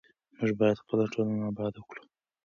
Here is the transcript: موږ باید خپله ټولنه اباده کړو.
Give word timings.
موږ 0.37 0.51
باید 0.59 0.81
خپله 0.83 1.05
ټولنه 1.13 1.43
اباده 1.51 1.81
کړو. 1.89 2.03